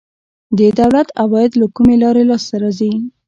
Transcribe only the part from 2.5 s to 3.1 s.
راځي؟